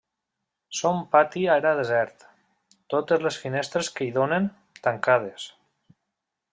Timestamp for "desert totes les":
1.81-3.39